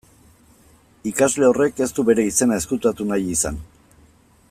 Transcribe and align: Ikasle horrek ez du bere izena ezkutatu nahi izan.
Ikasle 1.11 1.45
horrek 1.49 1.83
ez 1.87 1.89
du 1.99 2.07
bere 2.09 2.25
izena 2.31 2.57
ezkutatu 2.63 3.07
nahi 3.13 3.29
izan. 3.39 3.61